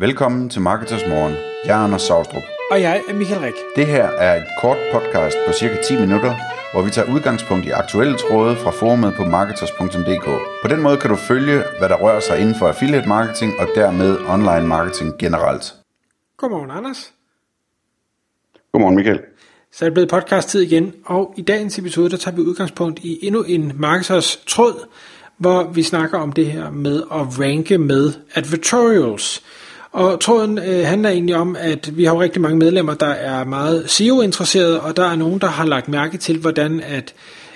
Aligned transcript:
Velkommen 0.00 0.48
til 0.48 0.60
Marketers 0.60 1.02
Morgen. 1.08 1.34
Jeg 1.64 1.80
er 1.80 1.84
Anders 1.84 2.02
Saustrup. 2.02 2.42
Og 2.70 2.80
jeg 2.80 3.02
er 3.08 3.14
Michael 3.14 3.40
Rik. 3.40 3.54
Det 3.76 3.86
her 3.86 4.04
er 4.04 4.36
et 4.36 4.48
kort 4.60 4.76
podcast 4.92 5.36
på 5.46 5.52
cirka 5.52 5.76
10 5.82 6.00
minutter, 6.00 6.34
hvor 6.72 6.82
vi 6.82 6.90
tager 6.90 7.14
udgangspunkt 7.14 7.66
i 7.66 7.70
aktuelle 7.70 8.16
tråde 8.18 8.56
fra 8.56 8.70
forumet 8.70 9.14
på 9.16 9.24
marketers.dk. 9.24 10.26
På 10.62 10.68
den 10.68 10.82
måde 10.82 10.96
kan 10.96 11.10
du 11.10 11.16
følge, 11.16 11.62
hvad 11.78 11.88
der 11.88 11.96
rører 11.96 12.20
sig 12.20 12.40
inden 12.40 12.54
for 12.54 12.68
affiliate 12.68 13.08
marketing 13.08 13.52
og 13.58 13.68
dermed 13.74 14.18
online 14.28 14.66
marketing 14.66 15.18
generelt. 15.18 15.74
Godmorgen, 16.36 16.70
Anders. 16.70 17.12
Godmorgen, 18.72 18.96
Michael. 18.96 19.20
Så 19.72 19.84
er 19.84 19.88
det 19.88 19.94
blevet 19.94 20.10
podcast-tid 20.10 20.60
igen, 20.60 20.94
og 21.04 21.34
i 21.36 21.42
dagens 21.42 21.78
episode, 21.78 22.10
der 22.10 22.16
tager 22.16 22.34
vi 22.34 22.42
udgangspunkt 22.42 22.98
i 23.02 23.18
endnu 23.26 23.42
en 23.42 23.72
marketers 23.74 24.36
tråd, 24.46 24.86
hvor 25.36 25.62
vi 25.62 25.82
snakker 25.82 26.18
om 26.18 26.32
det 26.32 26.46
her 26.46 26.70
med 26.70 27.02
at 27.02 27.40
ranke 27.40 27.78
med 27.78 28.12
advertorials. 28.34 29.42
Og 29.92 30.20
tråden 30.20 30.58
øh, 30.58 30.86
handler 30.86 31.10
egentlig 31.10 31.36
om, 31.36 31.56
at 31.60 31.96
vi 31.96 32.04
har 32.04 32.20
rigtig 32.20 32.42
mange 32.42 32.58
medlemmer, 32.58 32.94
der 32.94 33.06
er 33.06 33.44
meget 33.44 33.90
SEO-interesserede, 33.90 34.80
og 34.80 34.96
der 34.96 35.04
er 35.04 35.16
nogen, 35.16 35.40
der 35.40 35.46
har 35.46 35.66
lagt 35.66 35.88
mærke 35.88 36.18
til, 36.18 36.38
hvordan 36.38 36.80
at 36.80 37.14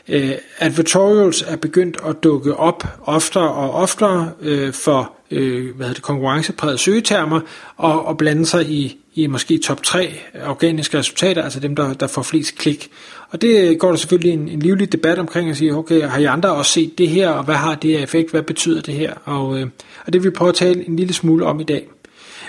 øh, 0.08 0.32
advertorials 0.58 1.42
er 1.42 1.56
begyndt 1.56 1.96
at 2.08 2.22
dukke 2.22 2.56
op 2.56 2.84
oftere 3.02 3.52
og 3.52 3.70
oftere 3.70 4.30
øh, 4.40 4.72
for 4.72 5.12
øh, 5.30 5.76
hvad 5.76 5.86
hedder 5.86 5.94
det, 5.94 6.02
konkurrencepræget 6.02 6.80
søgetermer, 6.80 7.40
og, 7.76 8.06
og 8.06 8.18
blande 8.18 8.46
sig 8.46 8.68
i, 8.70 8.98
i 9.14 9.26
måske 9.26 9.58
top 9.58 9.82
3 9.82 10.14
organiske 10.46 10.98
resultater, 10.98 11.42
altså 11.42 11.60
dem, 11.60 11.76
der, 11.76 11.92
der 11.92 12.06
får 12.06 12.22
flest 12.22 12.54
klik. 12.58 12.90
Og 13.30 13.42
det 13.42 13.70
øh, 13.70 13.76
går 13.76 13.88
der 13.88 13.96
selvfølgelig 13.96 14.32
en, 14.32 14.48
en 14.48 14.60
livlig 14.60 14.92
debat 14.92 15.18
omkring 15.18 15.50
at 15.50 15.56
sige, 15.56 15.74
okay, 15.74 16.02
har 16.02 16.18
I 16.18 16.24
andre 16.24 16.52
også 16.52 16.72
set 16.72 16.98
det 16.98 17.08
her, 17.08 17.28
og 17.28 17.44
hvad 17.44 17.54
har 17.54 17.74
det 17.74 18.02
effekt, 18.02 18.30
hvad 18.30 18.42
betyder 18.42 18.82
det 18.82 18.94
her? 18.94 19.14
Og, 19.24 19.60
øh, 19.60 19.66
og 20.06 20.12
det 20.12 20.22
vil 20.22 20.30
vi 20.30 20.34
prøve 20.34 20.48
at 20.48 20.54
tale 20.54 20.88
en 20.88 20.96
lille 20.96 21.14
smule 21.14 21.46
om 21.46 21.60
i 21.60 21.64
dag. 21.64 21.88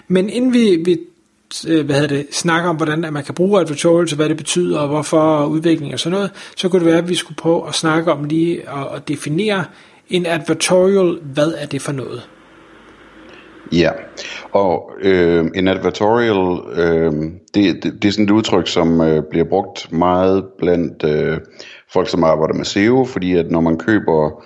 Men 0.08 0.30
inden 0.30 0.54
vi, 0.54 0.76
vi 0.86 0.98
øh, 1.68 1.86
hvad 1.86 1.96
hedder 1.96 2.16
det, 2.16 2.28
snakker 2.32 2.70
om, 2.70 2.76
hvordan 2.76 3.14
man 3.14 3.24
kan 3.24 3.34
bruge 3.34 3.62
advertorials, 3.62 4.12
hvad 4.12 4.30
det 4.30 4.38
betyder, 4.38 4.80
og 4.80 4.88
hvorfor 4.88 5.46
udvikling 5.46 5.94
og 5.94 6.00
sådan 6.00 6.16
noget, 6.16 6.32
så 6.56 6.70
kunne 6.70 6.80
det 6.80 6.88
være, 6.88 6.98
at 6.98 7.10
vi 7.10 7.16
skulle 7.16 7.36
prøve 7.36 7.68
at 7.68 7.74
snakke 7.74 8.12
om 8.12 8.24
lige 8.24 8.70
at, 8.70 8.96
at 8.96 9.08
definere 9.08 9.66
en 10.10 10.26
advertorial, 10.26 11.20
hvad 11.34 11.54
er 11.58 11.66
det 11.66 11.82
for 11.82 11.92
noget? 11.92 12.30
Ja, 13.72 13.92
og 14.52 14.92
øh, 15.02 15.46
en 15.56 15.68
advertorial, 15.68 16.60
øh, 16.76 17.14
det, 17.54 17.84
det, 17.84 17.94
det 18.02 18.06
er 18.06 18.12
sådan 18.12 18.26
et 18.26 18.32
udtryk, 18.32 18.68
som 18.68 19.02
øh, 19.02 19.24
bliver 19.32 19.46
brugt 19.46 19.92
meget 19.92 20.46
blandt 20.58 21.04
øh, 21.04 21.38
folk, 21.94 22.10
som 22.10 22.24
arbejder 22.24 22.54
med 22.54 22.66
SEO, 22.66 23.06
fordi 23.06 23.36
at 23.36 23.52
når 23.52 23.62
man 23.62 23.78
køber 23.78 24.44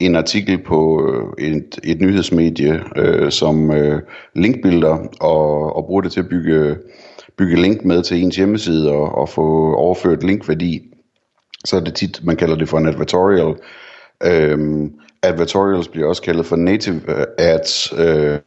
en 0.00 0.16
artikel 0.16 0.62
på 0.62 1.08
øh, 1.08 1.46
et, 1.46 1.78
et 1.84 2.00
nyhedsmedie 2.00 2.82
øh, 2.96 3.30
som 3.30 3.70
øh, 3.70 4.02
linkbilder 4.34 4.98
og, 5.20 5.76
og 5.76 5.86
bruger 5.86 6.00
det 6.00 6.12
til 6.12 6.20
at 6.20 6.28
bygge, 6.28 6.76
bygge 7.36 7.62
link 7.62 7.84
med 7.84 8.02
til 8.02 8.22
ens 8.22 8.36
hjemmeside 8.36 8.92
og, 8.92 9.14
og 9.14 9.28
få 9.28 9.74
overført 9.74 10.22
linkværdi, 10.24 10.90
så 11.64 11.76
er 11.76 11.80
det 11.80 11.94
tit, 11.94 12.24
man 12.24 12.36
kalder 12.36 12.56
det 12.56 12.68
for 12.68 12.78
en 12.78 12.88
advertorial. 12.88 13.54
Øhm, 14.24 14.92
advertorials 15.22 15.88
bliver 15.88 16.08
også 16.08 16.22
kaldet 16.22 16.46
for 16.46 16.56
native 16.56 17.00
øh, 17.08 17.26
ads, 17.38 17.92
øh, 17.98 18.38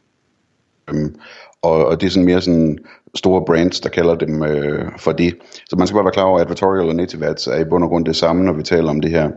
og, 1.62 1.86
og 1.86 2.00
det 2.00 2.06
er 2.06 2.10
sådan 2.10 2.26
mere 2.26 2.40
sådan 2.40 2.78
store 3.14 3.44
brands, 3.46 3.80
der 3.80 3.88
kalder 3.88 4.14
dem 4.14 4.42
øh, 4.42 4.90
for 4.98 5.12
det. 5.12 5.36
Så 5.68 5.76
man 5.76 5.86
skal 5.86 5.94
bare 5.94 6.04
være 6.04 6.12
klar 6.12 6.24
over, 6.24 6.38
at 6.38 6.42
advertorial 6.42 6.88
og 6.88 6.96
native 6.96 7.26
ads 7.26 7.46
er 7.46 7.60
i 7.60 7.64
bund 7.64 7.84
og 7.84 7.90
grund 7.90 8.04
det 8.04 8.16
samme, 8.16 8.44
når 8.44 8.52
vi 8.52 8.62
taler 8.62 8.90
om 8.90 9.00
det 9.00 9.10
her. 9.10 9.30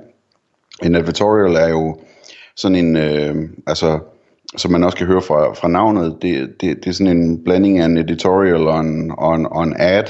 En 0.83 0.95
advertorial 0.95 1.55
er 1.55 1.67
jo 1.67 1.97
sådan 2.57 2.75
en, 2.75 2.95
øh, 2.95 3.35
altså, 3.67 3.99
som 4.57 4.71
man 4.71 4.83
også 4.83 4.97
kan 4.97 5.07
høre 5.07 5.21
fra, 5.21 5.53
fra 5.53 5.67
navnet, 5.67 6.17
det, 6.21 6.61
det, 6.61 6.77
det 6.77 6.87
er 6.87 6.93
sådan 6.93 7.17
en 7.17 7.43
blanding 7.43 7.79
af 7.79 7.85
en 7.85 7.97
editorial 7.97 8.67
og 8.67 8.79
en, 8.79 9.11
og 9.17 9.35
en, 9.35 9.45
og 9.45 9.63
en 9.63 9.75
ad. 9.79 10.03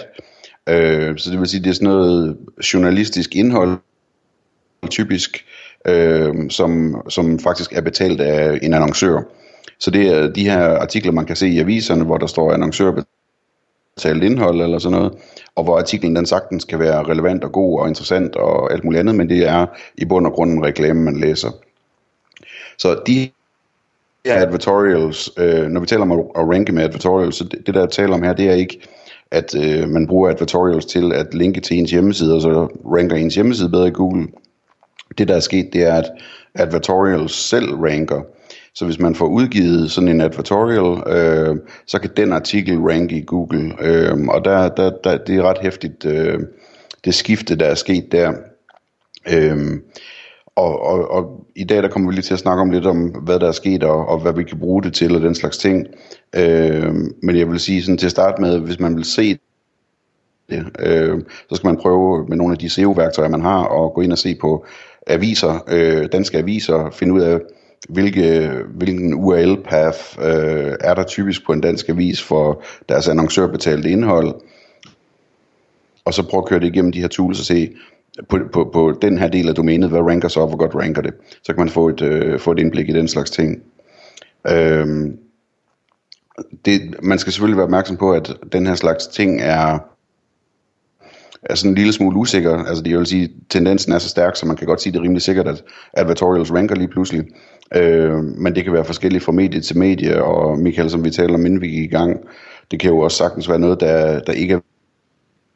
Øh, 0.69 1.17
så 1.17 1.31
det 1.31 1.39
vil 1.39 1.47
sige, 1.47 1.63
det 1.63 1.69
er 1.69 1.73
sådan 1.73 1.87
noget 1.87 2.37
journalistisk 2.73 3.35
indhold, 3.35 3.77
typisk, 4.89 5.45
øh, 5.87 6.49
som, 6.49 7.01
som 7.09 7.39
faktisk 7.39 7.73
er 7.73 7.81
betalt 7.81 8.21
af 8.21 8.59
en 8.61 8.73
annoncør. 8.73 9.21
Så 9.79 9.91
det 9.91 10.07
er 10.07 10.27
de 10.27 10.49
her 10.49 10.59
artikler, 10.59 11.11
man 11.11 11.25
kan 11.25 11.35
se 11.35 11.47
i 11.47 11.59
aviserne, 11.59 12.03
hvor 12.03 12.17
der 12.17 12.27
står 12.27 12.53
annoncør 12.53 12.91
betalt 13.95 14.23
indhold 14.23 14.61
eller 14.61 14.79
sådan 14.79 14.97
noget, 14.97 15.13
og 15.55 15.63
hvor 15.63 15.77
artiklen 15.77 16.15
den 16.15 16.25
sagtens 16.25 16.65
kan 16.65 16.79
være 16.79 17.03
relevant 17.03 17.43
og 17.43 17.51
god 17.51 17.79
og 17.79 17.87
interessant 17.87 18.35
og 18.35 18.73
alt 18.73 18.83
muligt 18.83 18.99
andet, 18.99 19.15
men 19.15 19.29
det 19.29 19.47
er 19.47 19.65
i 19.97 20.05
bund 20.05 20.27
og 20.27 20.33
grund 20.33 20.51
en 20.51 20.65
reklame, 20.65 21.01
man 21.01 21.17
læser. 21.19 21.49
Så 22.77 22.99
de 23.07 23.29
her 24.25 24.41
advertorials, 24.41 25.29
øh, 25.37 25.67
når 25.67 25.81
vi 25.81 25.87
taler 25.87 26.01
om 26.01 26.11
at 26.11 26.25
ranke 26.35 26.71
med 26.71 26.83
advertorials, 26.83 27.35
så 27.35 27.43
det, 27.43 27.67
det 27.67 27.73
der 27.73 27.79
jeg 27.79 27.89
taler 27.89 28.13
om 28.13 28.23
her, 28.23 28.33
det 28.33 28.49
er 28.49 28.53
ikke, 28.53 28.79
at 29.31 29.55
øh, 29.55 29.89
man 29.89 30.07
bruger 30.07 30.29
advertorials 30.29 30.85
til 30.85 31.13
at 31.13 31.33
linke 31.33 31.61
til 31.61 31.77
ens 31.77 31.91
hjemmeside, 31.91 32.35
og 32.35 32.41
så 32.41 32.67
ranker 32.85 33.15
ens 33.15 33.35
hjemmeside 33.35 33.69
bedre 33.69 33.87
i 33.87 33.91
Google. 33.91 34.27
Det 35.17 35.27
der 35.27 35.35
er 35.35 35.39
sket, 35.39 35.73
det 35.73 35.83
er, 35.83 35.93
at 35.93 36.11
advertorials 36.55 37.35
selv 37.35 37.75
ranker. 37.75 38.21
Så 38.75 38.85
hvis 38.85 38.99
man 38.99 39.15
får 39.15 39.27
udgivet 39.27 39.91
sådan 39.91 40.07
en 40.07 40.21
advertorial, 40.21 41.13
øh, 41.17 41.55
så 41.87 41.99
kan 41.99 42.09
den 42.17 42.33
artikel 42.33 42.79
ranke 42.79 43.17
i 43.17 43.23
Google. 43.27 43.73
Øh, 43.81 44.17
og 44.27 44.45
der, 44.45 44.69
der, 44.69 44.91
der, 45.03 45.17
det 45.17 45.35
er 45.35 45.43
ret 45.43 45.57
hæftigt, 45.61 46.05
øh, 46.05 46.39
det 47.05 47.15
skifte, 47.15 47.55
der 47.55 47.65
er 47.65 47.75
sket 47.75 48.11
der. 48.11 48.33
Øh, 49.33 49.79
og, 50.57 50.81
og, 50.81 51.11
og 51.11 51.45
i 51.55 51.63
dag 51.63 51.83
der 51.83 51.89
kommer 51.89 52.09
vi 52.09 52.15
lige 52.15 52.23
til 52.23 52.33
at 52.33 52.39
snakke 52.39 52.61
om 52.61 52.71
lidt 52.71 52.85
om, 52.85 53.07
hvad 53.07 53.39
der 53.39 53.47
er 53.47 53.51
sket, 53.51 53.83
og, 53.83 54.09
og 54.09 54.19
hvad 54.19 54.33
vi 54.33 54.43
kan 54.43 54.59
bruge 54.59 54.83
det 54.83 54.93
til, 54.93 55.15
og 55.15 55.21
den 55.21 55.35
slags 55.35 55.57
ting. 55.57 55.87
Øh, 56.35 56.93
men 57.23 57.37
jeg 57.37 57.49
vil 57.49 57.59
sige 57.59 57.83
sådan 57.83 57.97
til 57.97 58.05
at 58.05 58.11
starte 58.11 58.41
med, 58.41 58.59
hvis 58.59 58.79
man 58.79 58.95
vil 58.95 59.05
se 59.05 59.37
det, 60.49 60.65
øh, 60.79 61.21
så 61.49 61.55
skal 61.55 61.67
man 61.67 61.77
prøve 61.77 62.27
med 62.27 62.37
nogle 62.37 62.53
af 62.53 62.57
de 62.57 62.69
SEO-værktøjer, 62.69 63.29
man 63.29 63.41
har, 63.41 63.63
og 63.63 63.93
gå 63.93 64.01
ind 64.01 64.11
og 64.11 64.17
se 64.17 64.35
på 64.35 64.65
aviser, 65.07 65.63
øh, 65.67 66.07
danske 66.11 66.37
aviser, 66.37 66.89
finde 66.89 67.13
ud 67.13 67.21
af, 67.21 67.39
hvilke, 67.89 68.51
hvilken 68.75 69.13
URL-path 69.13 69.99
øh, 70.19 70.73
er 70.79 70.93
der 70.93 71.03
typisk 71.03 71.45
på 71.45 71.53
en 71.53 71.61
dansk 71.61 71.89
avis 71.89 72.23
for 72.23 72.63
deres 72.89 73.07
annoncørbetalte 73.07 73.89
indhold, 73.89 74.35
og 76.05 76.13
så 76.13 76.23
prøve 76.29 76.41
at 76.41 76.49
køre 76.49 76.59
det 76.59 76.67
igennem 76.67 76.91
de 76.91 77.01
her 77.01 77.07
tools 77.07 77.39
og 77.39 77.45
se, 77.45 77.69
på, 78.29 78.39
på, 78.53 78.69
på 78.73 78.97
den 79.01 79.17
her 79.17 79.27
del 79.27 79.49
af 79.49 79.55
domænet, 79.55 79.89
hvad 79.89 80.01
ranker 80.01 80.27
så, 80.27 80.39
og 80.39 80.47
hvor 80.47 80.57
godt 80.57 80.75
ranker 80.75 81.01
det. 81.01 81.13
Så 81.43 81.53
kan 81.53 81.59
man 81.59 81.69
få 81.69 81.89
et, 81.89 82.01
øh, 82.01 82.39
få 82.39 82.51
et 82.51 82.59
indblik 82.59 82.89
i 82.89 82.93
den 82.93 83.07
slags 83.07 83.31
ting. 83.31 83.61
Øhm, 84.49 85.17
det, 86.65 86.95
man 87.03 87.19
skal 87.19 87.33
selvfølgelig 87.33 87.57
være 87.57 87.65
opmærksom 87.65 87.97
på, 87.97 88.11
at 88.11 88.37
den 88.51 88.67
her 88.67 88.75
slags 88.75 89.07
ting 89.07 89.41
er, 89.41 89.79
er 91.43 91.55
sådan 91.55 91.71
en 91.71 91.75
lille 91.75 91.93
smule 91.93 92.17
usikker. 92.17 92.57
Altså 92.57 92.83
det 92.83 92.97
vil 92.97 93.05
sige, 93.05 93.29
tendensen 93.49 93.93
er 93.93 93.99
så 93.99 94.09
stærk, 94.09 94.35
så 94.35 94.45
man 94.45 94.55
kan 94.55 94.67
godt 94.67 94.81
sige, 94.81 94.93
det 94.93 94.99
er 94.99 95.03
rimelig 95.03 95.21
sikkert, 95.21 95.47
at 95.47 95.63
advertorials 95.93 96.53
ranker 96.53 96.75
lige 96.75 96.87
pludselig. 96.87 97.25
Øh, 97.75 98.13
men 98.13 98.55
det 98.55 98.63
kan 98.63 98.73
være 98.73 98.85
forskelligt 98.85 99.23
fra 99.23 99.31
medie 99.31 99.61
til 99.61 99.77
medie, 99.77 100.23
og 100.23 100.59
Michael, 100.59 100.89
som 100.89 101.03
vi 101.03 101.09
taler 101.09 101.33
om, 101.33 101.45
inden 101.45 101.61
vi 101.61 101.67
gik 101.67 101.83
i 101.83 101.95
gang, 101.95 102.19
det 102.71 102.79
kan 102.79 102.89
jo 102.89 102.99
også 102.99 103.17
sagtens 103.17 103.49
være 103.49 103.59
noget, 103.59 103.79
der, 103.79 104.19
der 104.19 104.33
ikke 104.33 104.53
er 104.53 104.59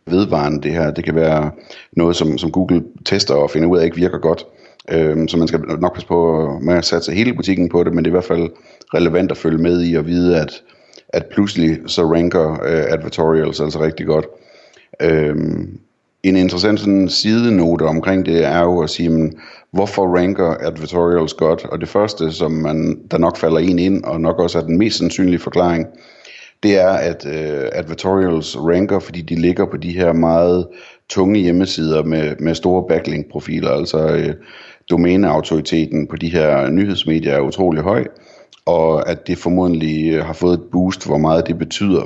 vedvarende 0.05 0.61
det 0.61 0.71
her. 0.71 0.91
Det 0.91 1.03
kan 1.03 1.15
være 1.15 1.51
noget, 1.91 2.15
som, 2.15 2.37
som 2.37 2.51
Google 2.51 2.83
tester 3.05 3.33
og 3.33 3.51
finder 3.51 3.69
ud 3.69 3.77
af, 3.77 3.85
ikke 3.85 3.95
virker 3.95 4.17
godt. 4.17 4.45
Øhm, 4.91 5.27
så 5.27 5.37
man 5.37 5.47
skal 5.47 5.59
nok 5.59 5.93
passe 5.93 6.07
på 6.07 6.49
med 6.61 6.75
at 6.75 6.85
satse 6.85 7.11
hele 7.11 7.33
butikken 7.33 7.69
på 7.69 7.83
det, 7.83 7.93
men 7.93 8.05
det 8.05 8.09
er 8.09 8.11
i 8.11 8.19
hvert 8.19 8.23
fald 8.37 8.49
relevant 8.93 9.31
at 9.31 9.37
følge 9.37 9.57
med 9.57 9.85
i 9.85 9.95
og 9.95 10.05
vide, 10.05 10.41
at, 10.41 10.63
at 11.09 11.25
pludselig 11.25 11.77
så 11.85 12.13
ranker 12.13 12.51
øh, 12.51 12.83
advertorials 12.89 13.59
altså 13.59 13.81
rigtig 13.81 14.05
godt. 14.05 14.25
Øhm, 15.01 15.79
en 16.23 16.35
interessant 16.35 16.79
sådan 16.79 17.09
sidenote 17.09 17.83
omkring 17.83 18.25
det 18.25 18.45
er 18.45 18.59
jo 18.59 18.81
at 18.81 18.89
sige, 18.89 19.09
men, 19.09 19.33
hvorfor 19.71 20.17
ranker 20.17 20.55
advertorials 20.59 21.33
godt? 21.33 21.65
Og 21.65 21.81
det 21.81 21.89
første, 21.89 22.31
som 22.31 22.51
man, 22.51 22.99
der 23.11 23.17
nok 23.17 23.37
falder 23.37 23.59
en 23.59 23.79
ind, 23.79 24.03
og 24.03 24.21
nok 24.21 24.39
også 24.39 24.57
er 24.57 24.63
den 24.63 24.77
mest 24.77 24.97
sandsynlige 24.97 25.39
forklaring, 25.39 25.87
det 26.63 26.79
er, 26.79 26.89
at 26.89 27.25
øh, 27.25 27.69
advertorials 27.71 28.57
ranker, 28.57 28.99
fordi 28.99 29.21
de 29.21 29.35
ligger 29.35 29.65
på 29.65 29.77
de 29.77 29.91
her 29.91 30.13
meget 30.13 30.67
tunge 31.09 31.39
hjemmesider 31.39 32.03
med, 32.03 32.35
med 32.39 32.55
store 32.55 32.83
backlink-profiler, 32.87 33.69
altså 33.69 34.07
øh, 34.07 34.33
domæneautoriteten 34.89 36.07
på 36.07 36.15
de 36.15 36.29
her 36.29 36.69
nyhedsmedier 36.69 37.33
er 37.33 37.41
utrolig 37.41 37.83
høj, 37.83 38.05
og 38.65 39.09
at 39.09 39.27
det 39.27 39.37
formodentlig 39.37 40.13
øh, 40.13 40.25
har 40.25 40.33
fået 40.33 40.53
et 40.53 40.63
boost, 40.71 41.05
hvor 41.05 41.17
meget 41.17 41.47
det 41.47 41.57
betyder, 41.57 42.03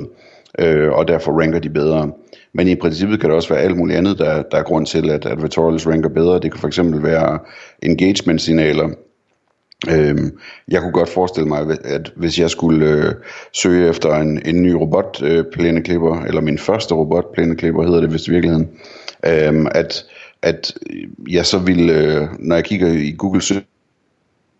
øh, 0.58 0.92
og 0.92 1.08
derfor 1.08 1.40
ranker 1.40 1.58
de 1.58 1.70
bedre. 1.70 2.10
Men 2.54 2.68
i 2.68 2.74
princippet 2.74 3.20
kan 3.20 3.30
det 3.30 3.36
også 3.36 3.54
være 3.54 3.62
alt 3.62 3.76
muligt 3.76 3.98
andet, 3.98 4.18
der, 4.18 4.42
der 4.42 4.58
er 4.58 4.62
grund 4.62 4.86
til, 4.86 5.10
at 5.10 5.26
advertorials 5.26 5.86
ranker 5.86 6.08
bedre. 6.08 6.40
Det 6.40 6.52
kan 6.52 6.60
for 6.60 6.66
eksempel 6.66 7.02
være 7.02 7.38
engagement-signaler, 7.82 8.88
Øhm, 9.90 10.38
jeg 10.68 10.80
kunne 10.80 10.92
godt 10.92 11.08
forestille 11.08 11.48
mig, 11.48 11.78
at 11.84 12.12
hvis 12.16 12.38
jeg 12.38 12.50
skulle 12.50 12.86
øh, 12.86 13.14
søge 13.52 13.88
efter 13.88 14.14
en, 14.14 14.42
en 14.46 14.62
ny 14.62 14.70
robotplæneklipper, 14.70 16.20
øh, 16.20 16.26
eller 16.26 16.40
min 16.40 16.58
første 16.58 16.94
robotplæneklipper 16.94 17.82
hedder 17.82 18.00
det 18.00 18.12
vist 18.12 18.28
i 18.28 18.30
virkeligheden, 18.30 18.68
øhm, 19.26 19.66
at, 19.70 20.04
at 20.42 20.74
jeg 21.28 21.46
så 21.46 21.58
ville, 21.58 21.92
øh, 21.92 22.28
når 22.38 22.54
jeg 22.54 22.64
kigger 22.64 22.88
i 22.88 23.14
Google 23.18 23.42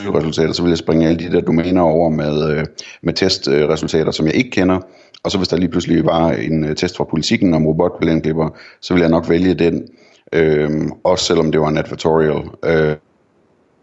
søgeresultater, 0.02 0.52
så 0.52 0.62
vil 0.62 0.70
jeg 0.70 0.78
springe 0.78 1.08
alle 1.08 1.18
de 1.18 1.32
der 1.32 1.40
domæner 1.40 1.82
over 1.82 2.10
med, 2.10 2.50
øh, 2.50 2.66
med 3.02 3.12
testresultater, 3.12 4.10
som 4.10 4.26
jeg 4.26 4.34
ikke 4.34 4.50
kender. 4.50 4.80
Og 5.22 5.30
så 5.30 5.38
hvis 5.38 5.48
der 5.48 5.56
lige 5.56 5.70
pludselig 5.70 6.04
var 6.04 6.30
en 6.30 6.64
øh, 6.64 6.76
test 6.76 6.96
fra 6.96 7.04
politikken 7.04 7.54
om 7.54 7.66
robotplæneklipper, 7.66 8.48
så 8.80 8.94
vil 8.94 9.00
jeg 9.00 9.10
nok 9.10 9.28
vælge 9.28 9.54
den, 9.54 9.88
øh, 10.32 10.70
også 11.04 11.24
selvom 11.24 11.52
det 11.52 11.60
var 11.60 11.68
en 11.68 11.78
advertorial. 11.78 12.42
Øh, 12.64 12.96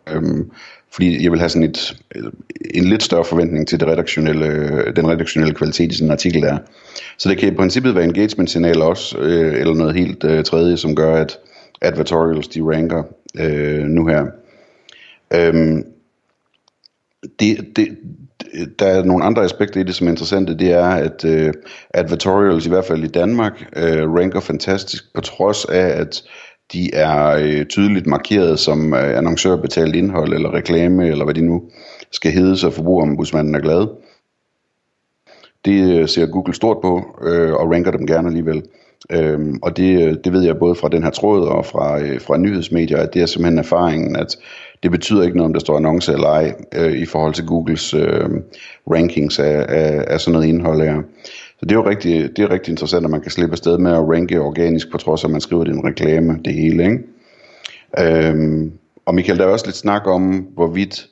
øh, 0.10 0.46
fordi 0.94 1.24
jeg 1.24 1.32
vil 1.32 1.40
have 1.40 1.50
sådan 1.50 1.70
et, 1.70 1.98
en 2.76 2.84
lidt 2.84 3.04
større 3.04 3.26
forventning 3.26 3.68
til 3.68 3.80
det 3.80 3.88
redaktionelle, 3.88 4.48
den 4.96 5.10
redaktionelle 5.10 5.54
kvalitet 5.54 5.92
i 5.92 5.96
sådan 5.96 6.08
en 6.08 6.12
artikel 6.12 6.42
der. 6.42 6.58
Så 7.18 7.30
det 7.30 7.38
kan 7.38 7.54
i 7.54 7.56
princippet 7.56 7.96
være 7.96 8.04
engagement-signal 8.04 8.82
også, 8.82 9.18
øh, 9.18 9.60
eller 9.60 9.74
noget 9.74 9.96
helt 9.96 10.24
øh, 10.24 10.44
tredje, 10.44 10.78
som 10.78 10.96
gør, 10.96 11.16
at 11.16 11.40
advertorials 11.82 12.48
de 12.48 12.62
ranker 12.62 13.04
øh, 13.40 13.84
nu 13.84 14.08
her. 14.08 14.26
Øhm, 15.34 15.86
det, 17.40 17.68
det, 17.76 17.98
der 18.80 18.86
er 18.86 19.04
nogle 19.04 19.24
andre 19.24 19.44
aspekter 19.44 19.82
i 19.82 19.84
det, 19.84 19.96
som 19.96 20.08
er 20.08 20.12
interessante. 20.12 20.58
Det 20.58 20.72
er, 20.72 20.90
at 20.90 21.26
øh, 21.26 21.54
advertorials, 21.94 22.66
i 22.66 22.70
hvert 22.70 22.86
fald 22.86 23.04
i 23.04 23.08
Danmark, 23.08 23.66
øh, 23.76 24.14
ranker 24.14 24.40
fantastisk, 24.40 25.14
på 25.14 25.22
trods 25.22 25.66
af, 25.66 25.88
at 25.88 26.24
de 26.74 26.94
er 26.94 27.28
øh, 27.30 27.66
tydeligt 27.66 28.08
markeret 28.08 28.60
som 28.60 28.94
øh, 28.94 29.18
annoncørbetalt 29.18 29.96
indhold, 29.96 30.34
eller 30.34 30.54
reklame, 30.54 31.08
eller 31.08 31.24
hvad 31.26 31.34
de 31.34 31.42
nu 31.42 31.64
skal 32.12 32.32
hedde, 32.32 32.58
så 32.58 32.70
forbrugerombudsmanden 32.70 33.56
er 33.56 33.60
glad. 33.60 33.88
Det 35.66 36.00
øh, 36.00 36.08
ser 36.08 36.26
Google 36.26 36.54
stort 36.54 36.78
på, 36.82 37.20
øh, 37.24 37.54
og 37.54 37.72
ranker 37.72 37.92
dem 37.92 38.08
gerne 38.08 38.28
alligevel. 38.28 38.64
Øhm, 39.12 39.60
og 39.62 39.78
det, 39.78 40.02
øh, 40.04 40.18
det 40.24 40.34
ved 40.34 40.42
jeg 40.42 40.58
både 40.58 40.76
fra 40.76 40.90
den 40.90 41.04
her 41.04 41.10
tråd 41.10 41.48
og 41.48 41.66
fra, 41.66 42.02
øh, 42.02 42.22
fra 42.22 42.38
nyhedsmedier, 42.38 42.98
at 42.98 43.14
det 43.14 43.22
er 43.22 43.26
simpelthen 43.26 43.60
erfaringen, 43.60 44.16
at 44.16 44.38
det 44.84 44.92
betyder 44.92 45.24
ikke 45.24 45.38
noget, 45.38 45.50
om 45.50 45.54
der 45.54 45.60
står 45.60 45.78
annonce 45.78 46.14
eller 46.14 46.28
ej, 46.28 46.56
øh, 46.76 46.92
i 46.92 47.06
forhold 47.06 47.34
til 47.34 47.46
Googles 47.46 47.94
øh, 47.94 48.30
rankings 48.92 49.40
af, 49.40 49.66
af, 49.70 50.04
af 50.08 50.22
sådan 50.22 50.34
noget 50.34 50.48
indhold 50.48 50.82
her. 50.82 51.02
Så 51.64 51.68
det 51.68 51.76
er 51.76 51.80
jo 51.80 51.90
rigtig, 51.90 52.38
det 52.38 52.44
er 52.44 52.50
rigtig 52.50 52.72
interessant, 52.72 53.06
at 53.06 53.12
man 53.12 53.22
kan 53.22 53.32
slippe 53.32 53.54
afsted 53.54 53.78
med 53.78 53.92
at 53.92 54.10
ranke 54.10 54.42
organisk, 54.42 54.92
på 54.92 54.98
trods 54.98 55.24
af, 55.24 55.28
at 55.28 55.32
man 55.32 55.42
skriver 55.42 55.64
det 55.64 55.72
i 55.72 55.76
en 55.76 55.86
reklame, 55.86 56.40
det 56.46 56.54
hele. 56.54 56.84
Ikke? 56.84 57.00
Øhm, 58.00 58.72
og 59.06 59.16
Michael, 59.16 59.40
der 59.40 59.46
er 59.46 59.50
også 59.50 59.66
lidt 59.66 59.76
snak 59.76 60.08
om, 60.08 60.48
hvorvidt 60.54 61.08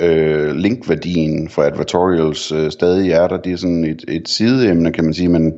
øh, 0.00 0.50
linkværdien 0.50 1.48
for 1.48 1.62
advertorials 1.62 2.52
øh, 2.52 2.70
stadig 2.70 3.10
er 3.10 3.28
der. 3.28 3.36
Det 3.36 3.52
er 3.52 3.56
sådan 3.56 3.84
et, 3.84 4.04
et 4.08 4.28
sideemne, 4.28 4.92
kan 4.92 5.04
man 5.04 5.14
sige, 5.14 5.28
men 5.28 5.52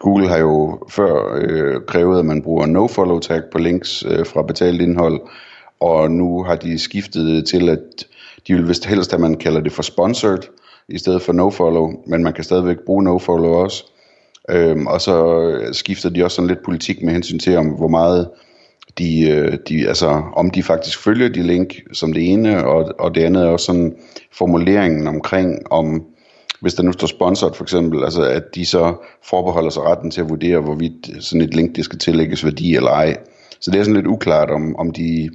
Google 0.00 0.28
har 0.28 0.38
jo 0.38 0.78
før 0.90 1.38
øh, 1.40 1.80
krævet, 1.86 2.18
at 2.18 2.24
man 2.24 2.42
bruger 2.42 2.66
no-follow 2.66 3.18
tag 3.18 3.42
på 3.52 3.58
links 3.58 4.04
øh, 4.08 4.26
fra 4.26 4.42
betalt 4.42 4.82
indhold, 4.82 5.20
og 5.80 6.10
nu 6.10 6.42
har 6.42 6.56
de 6.56 6.78
skiftet 6.78 7.46
til, 7.46 7.68
at 7.68 8.06
de 8.46 8.54
vil 8.54 8.68
vist 8.68 8.86
helst, 8.86 9.14
at 9.14 9.20
man 9.20 9.34
kalder 9.34 9.60
det 9.60 9.72
for 9.72 9.82
sponsored, 9.82 10.42
i 10.88 10.98
stedet 10.98 11.22
for 11.22 11.32
no-follow, 11.32 12.02
men 12.06 12.24
man 12.24 12.32
kan 12.32 12.44
stadigvæk 12.44 12.76
bruge 12.86 13.04
no-follow 13.04 13.50
også. 13.50 13.84
Øhm, 14.50 14.86
og 14.86 15.00
så 15.00 15.40
øh, 15.40 15.74
skifter 15.74 16.10
de 16.10 16.24
også 16.24 16.34
sådan 16.34 16.48
lidt 16.48 16.64
politik 16.64 17.02
med 17.02 17.12
hensyn 17.12 17.38
til, 17.38 17.56
om 17.56 17.66
hvor 17.66 17.88
meget 17.88 18.28
de, 18.98 19.30
øh, 19.30 19.58
de, 19.68 19.88
altså 19.88 20.22
om 20.36 20.50
de 20.50 20.62
faktisk 20.62 21.02
følger 21.02 21.28
de 21.28 21.42
link 21.42 21.74
som 21.92 22.12
det 22.12 22.32
ene, 22.32 22.66
og, 22.66 22.94
og 22.98 23.14
det 23.14 23.24
andet 23.24 23.42
er 23.42 23.48
også 23.48 23.66
sådan 23.66 23.96
formuleringen 24.32 25.06
omkring, 25.06 25.72
om 25.72 26.04
hvis 26.60 26.74
der 26.74 26.82
nu 26.82 26.92
står 26.92 27.06
sponsored 27.06 27.54
for 27.54 27.64
eksempel, 27.64 28.04
altså 28.04 28.22
at 28.22 28.54
de 28.54 28.66
så 28.66 28.94
forbeholder 29.24 29.70
sig 29.70 29.82
retten 29.82 30.10
til 30.10 30.20
at 30.20 30.28
vurdere, 30.28 30.60
hvorvidt 30.60 31.24
sådan 31.24 31.40
et 31.40 31.54
link, 31.54 31.76
det 31.76 31.84
skal 31.84 31.98
tillægges 31.98 32.44
værdi 32.44 32.76
eller 32.76 32.90
ej. 32.90 33.16
Så 33.60 33.70
det 33.70 33.78
er 33.78 33.84
sådan 33.84 33.96
lidt 33.96 34.06
uklart, 34.06 34.50
om, 34.50 34.76
om 34.76 34.90
de 34.90 35.30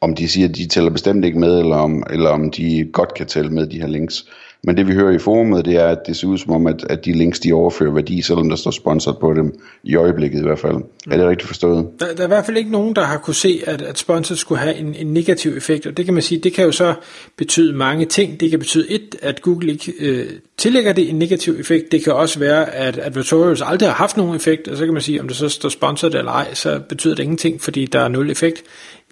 om 0.00 0.14
de 0.14 0.28
siger, 0.28 0.48
at 0.48 0.56
de 0.56 0.66
tæller 0.66 0.90
bestemt 0.90 1.24
ikke 1.24 1.38
med, 1.38 1.58
eller 1.58 1.76
om, 1.76 2.02
eller 2.10 2.30
om 2.30 2.50
de 2.50 2.88
godt 2.92 3.14
kan 3.14 3.26
tælle 3.26 3.50
med 3.50 3.66
de 3.66 3.80
her 3.80 3.88
links. 3.88 4.24
Men 4.62 4.76
det 4.76 4.86
vi 4.86 4.92
hører 4.92 5.12
i 5.12 5.18
forumet, 5.18 5.64
det 5.64 5.76
er, 5.76 5.86
at 5.86 5.98
det 6.06 6.16
ser 6.16 6.26
ud 6.26 6.38
som 6.38 6.52
om, 6.52 6.66
at, 6.66 6.86
at 6.90 7.04
de 7.04 7.12
links, 7.12 7.40
de 7.40 7.52
overfører 7.52 7.92
værdi, 7.92 8.22
selvom 8.22 8.48
der 8.48 8.56
står 8.56 8.70
sponsoret 8.70 9.18
på 9.18 9.34
dem, 9.34 9.58
i 9.84 9.96
øjeblikket 9.96 10.38
i 10.38 10.42
hvert 10.42 10.58
fald. 10.58 10.74
Mm. 10.74 11.12
Er 11.12 11.16
det 11.16 11.26
rigtigt 11.26 11.46
forstået? 11.46 11.86
Der, 12.00 12.14
der 12.14 12.20
er 12.20 12.24
i 12.24 12.28
hvert 12.28 12.46
fald 12.46 12.56
ikke 12.56 12.70
nogen, 12.70 12.96
der 12.96 13.04
har 13.04 13.18
kunne 13.18 13.34
se, 13.34 13.62
at, 13.66 13.82
at 13.82 13.98
sponsoret 13.98 14.38
skulle 14.38 14.58
have 14.58 14.74
en, 14.74 14.94
en 14.94 15.06
negativ 15.06 15.56
effekt, 15.56 15.86
og 15.86 15.96
det 15.96 16.04
kan 16.04 16.14
man 16.14 16.22
sige, 16.22 16.38
det 16.38 16.52
kan 16.52 16.64
jo 16.64 16.72
så 16.72 16.94
betyde 17.36 17.72
mange 17.72 18.06
ting. 18.06 18.40
Det 18.40 18.50
kan 18.50 18.58
betyde 18.58 18.90
et, 18.90 19.16
at 19.22 19.42
Google 19.42 19.72
ikke 19.72 19.92
øh, 20.00 20.26
tillægger 20.56 20.92
det 20.92 21.10
en 21.10 21.18
negativ 21.18 21.56
effekt. 21.60 21.92
Det 21.92 22.04
kan 22.04 22.12
også 22.12 22.38
være, 22.38 22.74
at 22.74 22.98
advertorials 23.02 23.62
aldrig 23.62 23.88
har 23.88 23.96
haft 23.96 24.16
nogen 24.16 24.36
effekt, 24.36 24.68
og 24.68 24.76
så 24.76 24.84
kan 24.84 24.92
man 24.92 25.02
sige, 25.02 25.20
om 25.20 25.28
det 25.28 25.36
så 25.36 25.48
står 25.48 25.68
sponsoret 25.68 26.14
eller 26.14 26.32
ej, 26.32 26.54
så 26.54 26.80
betyder 26.88 27.14
det 27.14 27.22
ingenting, 27.22 27.60
fordi 27.60 27.86
der 27.86 28.00
er 28.00 28.08
nul 28.08 28.30
effekt. 28.30 28.62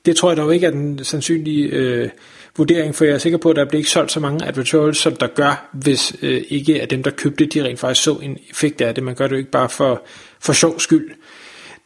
Det 0.07 0.17
tror 0.17 0.31
jeg 0.31 0.37
dog 0.37 0.55
ikke 0.55 0.67
er 0.67 0.71
den 0.71 1.05
sandsynlige 1.05 1.65
øh, 1.65 2.09
vurdering, 2.57 2.95
for 2.95 3.05
jeg 3.05 3.15
er 3.15 3.19
sikker 3.19 3.39
på, 3.39 3.51
at 3.51 3.57
der 3.57 3.65
bliver 3.65 3.79
ikke 3.79 3.91
solgt 3.91 4.13
så 4.13 4.21
mange 4.21 4.47
advertorials, 4.47 4.99
som 4.99 5.17
der 5.17 5.27
gør, 5.27 5.69
hvis 5.73 6.17
øh, 6.23 6.43
ikke 6.49 6.83
at 6.83 6.91
dem, 6.91 7.03
der 7.03 7.11
købte, 7.11 7.47
de 7.47 7.65
rent 7.65 7.79
faktisk 7.79 8.05
så 8.05 8.15
en 8.15 8.39
effekt 8.51 8.81
af 8.81 8.95
det. 8.95 9.05
Man 9.05 9.15
gør 9.15 9.25
det 9.25 9.33
jo 9.33 9.39
ikke 9.39 9.51
bare 9.51 9.69
for, 9.69 10.03
for 10.41 10.53
sjov 10.53 10.81
skyld. 10.81 11.11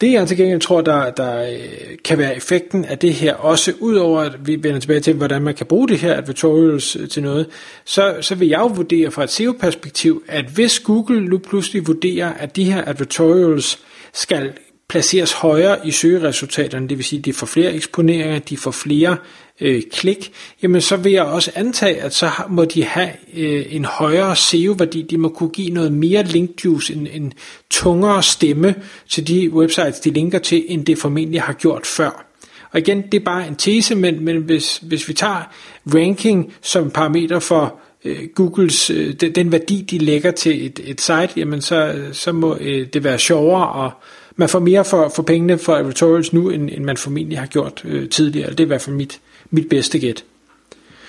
Det 0.01 0.13
jeg 0.13 0.29
til 0.29 0.37
gengæld 0.37 0.61
tror, 0.61 0.81
der, 0.81 1.11
der 1.11 1.43
øh, 1.43 1.59
kan 2.05 2.19
være 2.19 2.37
effekten 2.37 2.85
af 2.85 2.99
det 2.99 3.15
her, 3.15 3.35
også 3.35 3.73
udover 3.81 4.21
at 4.21 4.47
vi 4.47 4.63
vender 4.63 4.81
tilbage 4.81 5.01
til, 5.01 5.15
hvordan 5.15 5.43
man 5.43 5.55
kan 5.55 5.67
bruge 5.67 5.89
det 5.89 5.99
her 5.99 6.17
advertorials 6.17 6.97
øh, 6.97 7.09
til 7.09 7.23
noget, 7.23 7.47
så, 7.85 8.17
så 8.21 8.35
vil 8.35 8.49
jeg 8.49 8.59
jo 8.59 8.67
vurdere 8.67 9.11
fra 9.11 9.25
et 9.25 9.31
SEO-perspektiv, 9.31 10.23
at 10.29 10.45
hvis 10.45 10.81
Google 10.81 11.21
nu 11.21 11.39
pludselig 11.39 11.87
vurderer, 11.87 12.33
at 12.33 12.57
de 12.57 12.65
her 12.65 12.89
advertorials 12.89 13.79
skal 14.13 14.53
placeres 14.89 15.33
højere 15.33 15.87
i 15.87 15.91
søgeresultaterne, 15.91 16.89
det 16.89 16.99
vil 16.99 17.05
sige, 17.05 17.19
at 17.19 17.25
de 17.25 17.33
får 17.33 17.47
flere 17.47 17.73
eksponeringer, 17.73 18.39
de 18.39 18.57
får 18.57 18.71
flere 18.71 19.17
øh, 19.61 19.83
klik, 19.93 20.33
jamen 20.63 20.81
så 20.81 20.97
vil 20.97 21.13
jeg 21.13 21.25
også 21.25 21.51
antage, 21.55 22.03
at 22.03 22.15
så 22.15 22.31
må 22.49 22.65
de 22.65 22.85
have 22.85 23.11
øh, 23.35 23.67
en 23.71 23.85
højere 23.85 24.37
SEO-værdi, 24.37 25.03
de 25.03 25.19
må 25.19 25.29
kunne 25.29 25.51
give 25.51 25.71
noget 25.71 25.93
mere 25.93 26.23
link 26.23 26.65
juice, 26.65 26.95
en, 26.95 27.07
en 27.07 27.33
tungere 27.71 28.23
stemme 28.23 28.75
til 29.09 29.29
de 29.29 29.51
websites, 29.51 30.01
de 30.01 30.11
linker 30.11 30.39
til, 30.39 30.65
end 30.69 30.87
det 30.87 30.99
formentlig 30.99 31.43
har 31.43 31.53
gjort 31.53 31.87
før. 31.87 32.25
Og 32.71 32.79
igen, 32.79 33.03
det 33.03 33.21
er 33.21 33.25
bare 33.25 33.49
en 33.49 33.57
tese, 33.57 33.95
men, 33.95 34.25
men 34.25 34.37
hvis, 34.37 34.77
hvis 34.83 35.09
vi 35.09 35.15
tager 35.15 35.53
ranking 35.95 36.53
som 36.63 36.91
parameter 36.91 37.39
for 37.39 37.75
øh, 38.05 38.29
Googles, 38.35 38.91
øh, 38.91 39.15
den, 39.15 39.35
den 39.35 39.53
værdi, 39.53 39.87
de 39.91 39.99
lægger 39.99 40.31
til 40.31 40.67
et, 40.67 40.81
et 40.85 41.01
site, 41.01 41.31
jamen 41.37 41.61
så, 41.61 42.05
så 42.13 42.33
må 42.33 42.57
øh, 42.61 42.87
det 42.87 43.05
være 43.05 43.19
sjovere 43.19 43.87
at 43.87 43.93
man 44.39 44.49
får 44.49 44.59
mere 44.59 44.85
for, 44.85 45.09
for 45.09 45.23
pengene 45.23 45.59
for 45.59 45.75
advertorials 45.75 46.33
nu, 46.33 46.51
end, 46.51 46.71
end 46.73 46.85
man 46.85 46.97
formentlig 46.97 47.39
har 47.39 47.47
gjort 47.47 47.83
øh, 47.85 48.09
tidligere. 48.09 48.51
Det 48.51 48.61
er 48.61 48.65
i 48.65 48.67
hvert 48.67 48.83
fald 48.83 48.97
mit, 48.97 49.21
mit 49.51 49.69
bedste 49.69 49.99
gæt. 49.99 50.25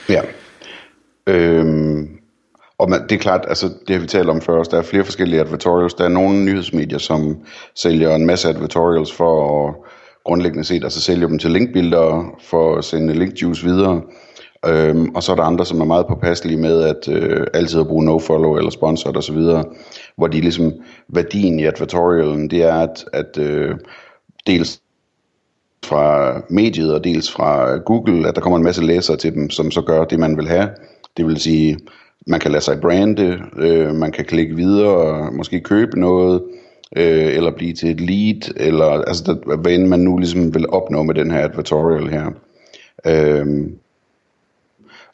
Ja. 0.10 0.22
Øhm, 1.28 2.08
og 2.78 2.90
man, 2.90 3.04
det 3.04 3.12
er 3.12 3.20
klart, 3.20 3.46
altså 3.48 3.70
det 3.88 3.96
har 3.96 4.02
vi 4.02 4.08
talt 4.08 4.30
om 4.30 4.42
før 4.42 4.54
også, 4.54 4.72
der 4.72 4.78
er 4.78 4.82
flere 4.82 5.04
forskellige 5.06 5.42
advertorials. 5.42 5.94
Der 5.94 6.04
er 6.04 6.10
nogle 6.10 6.46
nyhedsmedier, 6.46 6.98
som 6.98 7.38
sælger 7.76 8.16
en 8.16 8.26
masse 8.26 8.50
advertorials 8.50 9.14
for 9.14 9.68
at 9.68 9.76
grundlæggende 10.26 10.64
set, 10.64 10.84
altså 10.84 11.02
sælger 11.02 11.28
dem 11.28 11.40
til 11.40 11.52
linkbilder 11.52 12.36
for 12.42 12.76
at 12.76 12.86
sende 12.86 13.14
linkjuice 13.14 13.66
videre. 13.66 14.02
Øhm, 14.66 15.10
og 15.16 15.24
så 15.24 15.32
er 15.32 15.36
der 15.36 15.44
andre, 15.44 15.66
som 15.66 15.82
er 15.82 15.86
meget 15.86 16.08
påpasselige 16.08 16.58
med 16.58 16.84
at 16.84 17.08
øh, 17.10 17.48
altid 17.54 17.80
at 17.80 17.88
bruge 17.88 18.06
nofollow 18.06 18.58
eller 18.58 18.72
sponsor 18.72 19.12
og 19.16 19.24
så 19.24 19.34
videre, 19.34 19.66
hvor 20.20 20.28
de 20.28 20.42
ligesom, 20.42 20.74
værdien 21.08 21.60
i 21.60 21.66
advertorialen, 21.66 22.50
det 22.50 22.64
er 22.64 22.74
at, 22.74 23.06
at 23.14 23.38
øh, 23.38 23.76
dels 24.48 24.82
fra 25.86 26.42
mediet 26.50 26.94
og 26.94 27.04
dels 27.04 27.32
fra 27.32 27.78
Google, 27.78 28.28
at 28.28 28.36
der 28.36 28.42
kommer 28.42 28.58
en 28.58 28.64
masse 28.64 28.84
læsere 28.84 29.18
til 29.18 29.34
dem, 29.34 29.50
som 29.50 29.72
så 29.72 29.82
gør 29.82 30.04
det, 30.06 30.20
man 30.20 30.38
vil 30.38 30.48
have. 30.48 30.70
Det 31.18 31.26
vil 31.26 31.40
sige, 31.40 31.78
man 32.28 32.40
kan 32.40 32.52
lade 32.52 32.64
sig 32.64 32.82
brande, 32.82 33.40
øh, 33.58 33.96
man 33.96 34.12
kan 34.12 34.26
klikke 34.26 34.56
videre 34.56 34.90
og 34.90 35.34
måske 35.34 35.60
købe 35.60 36.00
noget, 36.00 36.44
øh, 36.96 37.36
eller 37.36 37.52
blive 37.52 37.74
til 37.74 37.90
et 37.92 38.02
lead, 38.02 38.54
eller 38.56 38.86
altså 38.86 39.24
der, 39.24 39.56
hvad 39.56 39.72
end 39.72 39.88
man 39.88 40.00
nu 40.00 40.18
ligesom 40.18 40.54
vil 40.54 40.70
opnå 40.70 41.04
med 41.04 41.16
den 41.16 41.32
her 41.32 41.44
advertorial 41.44 42.08
her. 42.08 42.32
Øh, 43.06 43.68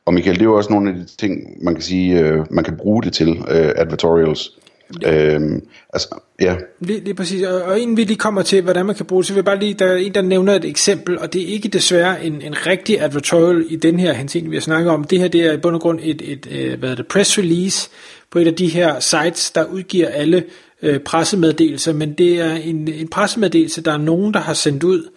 og 0.05 0.13
Michael, 0.13 0.35
det 0.35 0.41
er 0.41 0.45
jo 0.45 0.57
også 0.57 0.74
nogle 0.74 0.89
af 0.89 0.95
de 0.95 1.05
ting, 1.05 1.63
man 1.63 1.74
kan 1.74 1.83
sige, 1.83 2.19
øh, 2.19 2.45
man 2.50 2.63
kan 2.63 2.77
bruge 2.77 3.03
det 3.03 3.13
til, 3.13 3.29
øh, 3.29 3.71
advertorials. 3.75 4.59
Øhm, 5.05 5.61
altså, 5.93 6.19
ja. 6.41 6.55
Lige, 6.79 6.99
lige 6.99 7.13
præcis, 7.13 7.43
og, 7.43 7.61
og 7.61 7.79
inden 7.79 7.97
vi 7.97 8.03
lige 8.03 8.17
kommer 8.17 8.41
til, 8.41 8.61
hvordan 8.61 8.85
man 8.85 8.95
kan 8.95 9.05
bruge 9.05 9.23
det, 9.23 9.27
så 9.27 9.33
vil 9.33 9.37
jeg 9.37 9.45
bare 9.45 9.59
lige, 9.59 9.73
der 9.73 9.85
er 9.85 9.95
en, 9.95 10.15
der 10.15 10.21
nævner 10.21 10.53
et 10.53 10.65
eksempel, 10.65 11.19
og 11.19 11.33
det 11.33 11.41
er 11.41 11.47
ikke 11.47 11.67
desværre 11.67 12.25
en, 12.25 12.41
en 12.41 12.67
rigtig 12.67 13.01
advertorial 13.01 13.65
i 13.69 13.75
den 13.75 13.99
her 13.99 14.13
henseende, 14.13 14.49
vi 14.49 14.55
har 14.55 14.61
snakket 14.61 14.91
om. 14.91 15.03
Det 15.03 15.19
her, 15.19 15.27
det 15.27 15.45
er 15.45 15.53
i 15.53 15.57
bund 15.57 15.75
og 15.75 15.81
grund 15.81 15.99
et, 16.03 16.21
et, 16.21 16.47
et 16.51 16.71
øh, 16.71 16.79
hvad 16.79 16.91
er 16.91 16.95
det, 16.95 17.07
press 17.07 17.37
release 17.37 17.89
på 18.31 18.39
et 18.39 18.47
af 18.47 18.53
de 18.53 18.67
her 18.67 18.99
sites, 18.99 19.51
der 19.51 19.65
udgiver 19.65 20.07
alle 20.07 20.43
øh, 20.81 20.99
pressemeddelelser, 20.99 21.93
men 21.93 22.13
det 22.13 22.41
er 22.41 22.55
en, 22.55 22.87
en 22.87 23.07
pressemeddelelse, 23.07 23.81
der 23.81 23.93
er 23.93 23.97
nogen, 23.97 24.33
der 24.33 24.39
har 24.39 24.53
sendt 24.53 24.83
ud, 24.83 25.09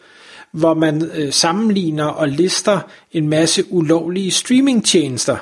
hvor 0.52 0.74
man 0.74 1.10
øh, 1.14 1.32
sammenligner 1.32 2.04
og 2.04 2.28
lister 2.28 2.80
en 3.12 3.28
masse 3.28 3.64
ulovlige 3.70 4.30
streamingtjenester. 4.30 5.36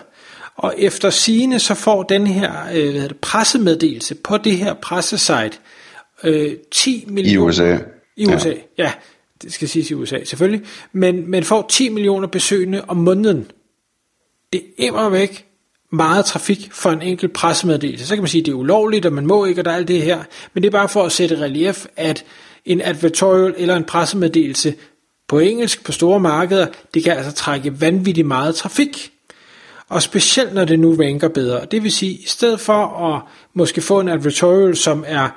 Og 0.56 0.74
efter 0.78 1.10
sigende 1.10 1.58
så 1.58 1.74
får 1.74 2.02
den 2.02 2.26
her 2.26 2.52
øh, 2.74 2.94
hvad 2.94 3.08
det, 3.08 3.16
pressemeddelelse 3.16 4.14
på 4.14 4.38
det 4.38 4.56
her 4.56 4.74
pressesite 4.74 5.52
øh, 6.24 6.56
10 6.72 7.04
millioner... 7.08 7.46
I 7.46 7.48
USA. 7.48 7.78
I 8.16 8.26
USA, 8.26 8.48
ja. 8.48 8.54
ja. 8.78 8.92
Det 9.42 9.52
skal 9.52 9.68
siges 9.68 9.90
i 9.90 9.94
USA 9.94 10.24
selvfølgelig. 10.24 10.66
Men, 10.92 11.30
men 11.30 11.44
får 11.44 11.66
10 11.70 11.88
millioner 11.88 12.28
besøgende 12.28 12.82
om 12.88 12.96
måneden. 12.96 13.50
det 14.52 14.62
er 14.78 15.08
væk 15.08 15.46
meget 15.92 16.24
trafik 16.24 16.68
for 16.72 16.90
en 16.90 17.02
enkelt 17.02 17.32
pressemeddelelse. 17.32 18.06
Så 18.06 18.14
kan 18.14 18.22
man 18.22 18.28
sige, 18.28 18.42
at 18.42 18.46
det 18.46 18.52
er 18.52 18.56
ulovligt, 18.56 19.06
og 19.06 19.12
man 19.12 19.26
må 19.26 19.44
ikke, 19.44 19.60
og 19.60 19.64
der 19.64 19.70
er 19.70 19.76
alt 19.76 19.88
det 19.88 20.02
her. 20.02 20.24
Men 20.54 20.62
det 20.62 20.68
er 20.68 20.72
bare 20.72 20.88
for 20.88 21.02
at 21.02 21.12
sætte 21.12 21.40
relief, 21.40 21.86
at 21.96 22.24
en 22.64 22.80
advertorial 22.84 23.54
eller 23.56 23.76
en 23.76 23.84
pressemeddelelse 23.84 24.74
på 25.28 25.38
engelsk 25.38 25.84
på 25.84 25.92
store 25.92 26.20
markeder, 26.20 26.66
det 26.94 27.04
kan 27.04 27.12
altså 27.12 27.32
trække 27.32 27.80
vanvittigt 27.80 28.26
meget 28.26 28.54
trafik. 28.54 29.12
Og 29.88 30.02
specielt 30.02 30.54
når 30.54 30.64
det 30.64 30.78
nu 30.78 30.94
ranker 30.94 31.28
bedre. 31.28 31.66
Det 31.70 31.82
vil 31.82 31.92
sige, 31.92 32.12
i 32.12 32.26
stedet 32.26 32.60
for 32.60 33.12
at 33.14 33.22
måske 33.54 33.80
få 33.80 34.00
en 34.00 34.08
advertorial, 34.08 34.76
som 34.76 35.04
er 35.06 35.28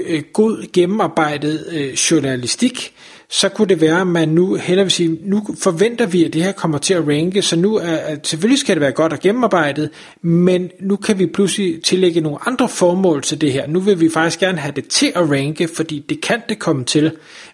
øh, 0.00 0.22
god 0.32 0.72
gennemarbejdet 0.72 1.66
øh, 1.72 1.92
journalistik, 1.92 2.94
så 3.32 3.48
kunne 3.48 3.68
det 3.68 3.80
være, 3.80 4.00
at 4.00 4.06
man 4.06 4.28
nu 4.28 4.54
hellere 4.54 4.84
vil 4.84 4.92
sige, 4.92 5.18
nu 5.22 5.46
forventer 5.58 6.06
vi, 6.06 6.24
at 6.24 6.32
det 6.32 6.42
her 6.42 6.52
kommer 6.52 6.78
til 6.78 6.94
at 6.94 7.08
ranke, 7.08 7.42
så 7.42 7.56
nu 7.56 7.76
er, 7.76 7.96
at 7.96 8.26
selvfølgelig 8.26 8.58
skal 8.58 8.76
det 8.76 8.80
være 8.80 8.92
godt 8.92 9.12
og 9.12 9.20
gennemarbejdet, 9.20 9.90
men 10.22 10.70
nu 10.80 10.96
kan 10.96 11.18
vi 11.18 11.26
pludselig 11.26 11.82
tillægge 11.82 12.20
nogle 12.20 12.38
andre 12.46 12.68
formål 12.68 13.22
til 13.22 13.40
det 13.40 13.52
her. 13.52 13.66
Nu 13.66 13.80
vil 13.80 14.00
vi 14.00 14.10
faktisk 14.10 14.40
gerne 14.40 14.58
have 14.58 14.72
det 14.76 14.88
til 14.88 15.12
at 15.14 15.30
ranke, 15.30 15.68
fordi 15.76 15.98
det 16.08 16.20
kan 16.20 16.42
det 16.48 16.58
komme 16.58 16.84
til. 16.84 17.12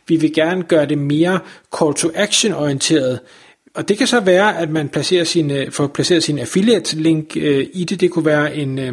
Vi 0.09 0.16
vil 0.16 0.35
gerne 0.35 0.62
gøre 0.62 0.87
det 0.87 0.99
mere 0.99 1.40
call 1.78 1.95
to 1.95 2.09
action 2.14 2.52
orienteret, 2.52 3.21
og 3.76 3.88
det 3.88 3.99
kan 3.99 4.06
så 4.06 4.21
være, 4.21 4.59
at 4.59 4.71
man 4.71 4.88
placerer 4.88 5.25
sin, 5.25 5.50
øh, 5.50 5.71
får 5.71 5.87
placeret 5.87 6.23
sin 6.23 6.38
affiliate 6.38 6.97
link 6.97 7.37
øh, 7.37 7.66
i 7.73 7.85
det. 7.85 8.00
Det 8.00 8.11
kunne 8.11 8.25
være 8.25 8.56
en, 8.56 8.78
øh, 8.78 8.92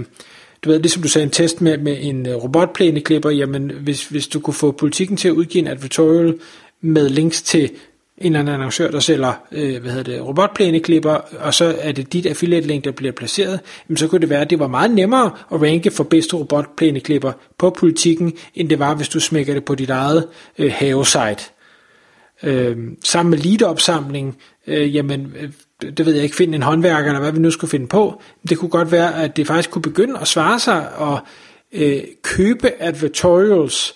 du 0.64 0.70
ved, 0.70 0.80
ligesom 0.80 1.02
du 1.02 1.08
sagde, 1.08 1.24
en 1.24 1.32
test 1.32 1.62
med, 1.62 1.78
med 1.78 1.98
en 2.02 2.28
øh, 2.28 2.36
robotplæneklipper. 2.36 3.30
Jamen, 3.30 3.72
hvis, 3.84 4.08
hvis 4.08 4.28
du 4.28 4.40
kunne 4.40 4.54
få 4.54 4.72
politikken 4.72 5.18
til 5.18 5.28
at 5.28 5.32
udgive 5.32 5.62
en 5.62 5.68
advertorial 5.68 6.36
med 6.82 7.10
links 7.10 7.42
til 7.42 7.72
en 8.18 8.26
eller 8.26 8.40
anden 8.40 8.54
annoncør, 8.54 8.92
der 8.92 9.00
sælger 9.00 9.34
øh, 9.52 9.82
hvad 9.82 9.92
hedder 9.92 10.12
det, 10.12 10.28
robotplæneklipper, 10.28 11.14
og 11.40 11.54
så 11.54 11.76
er 11.80 11.92
det 11.92 12.14
dit 12.14 12.26
affiliate 12.26 12.68
link, 12.68 12.84
der 12.84 12.92
bliver 12.92 13.12
placeret, 13.12 13.60
jamen 13.90 13.98
så 13.98 14.08
kunne 14.08 14.22
det 14.22 14.30
være, 14.30 14.42
at 14.42 14.50
det 14.50 14.60
var 14.60 14.68
meget 14.68 14.92
nemmere 14.92 15.32
at 15.54 15.62
ranke 15.62 15.92
for 15.92 16.04
bedste 16.04 16.36
robotplæneklipper 16.36 17.32
på 17.58 17.70
politikken, 17.70 18.34
end 18.56 18.70
det 18.70 18.80
var, 18.80 18.96
hvis 18.96 19.10
du 19.10 19.20
smækker 19.20 19.54
det 19.54 19.66
på 19.66 19.76
dit 19.76 19.90
eget 19.90 20.28
øh, 20.58 20.72
havesite. 20.76 21.44
Øh, 22.44 22.78
sammen 23.04 23.30
med 23.30 23.38
lead-opsamling, 23.38 24.38
øh, 24.68 24.96
jamen, 24.96 25.34
øh, 25.40 25.50
det 25.98 26.06
ved 26.06 26.14
jeg 26.14 26.24
ikke, 26.24 26.36
finde 26.36 26.56
en 26.56 26.64
håndværker, 26.64 27.08
eller 27.08 27.20
hvad 27.20 27.32
vi 27.32 27.40
nu 27.40 27.52
skulle 27.52 27.72
finde 27.72 27.88
på. 27.88 28.22
Det 28.50 28.58
kunne 28.58 28.70
godt 28.70 28.92
være, 28.92 29.24
at 29.24 29.38
det 29.38 29.48
faktisk 29.48 29.72
kunne 29.72 29.82
begynde 29.82 30.20
at 30.20 30.28
svare 30.28 30.60
sig 30.60 30.96
og 30.96 31.20
øh, 31.72 32.04
købe 32.22 32.72
advertorials, 32.80 33.96